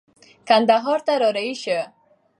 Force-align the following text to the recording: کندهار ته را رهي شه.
کندهار 0.47 0.99
ته 1.05 1.13
را 1.21 1.29
رهي 1.35 1.55
شه. 1.63 1.79